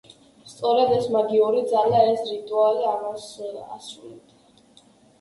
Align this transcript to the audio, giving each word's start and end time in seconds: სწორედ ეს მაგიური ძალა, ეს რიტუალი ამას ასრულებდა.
სწორედ 0.53 0.93
ეს 0.95 1.09
მაგიური 1.17 1.61
ძალა, 1.75 2.01
ეს 2.15 2.25
რიტუალი 2.33 2.91
ამას 2.97 3.31
ასრულებდა. 3.69 4.85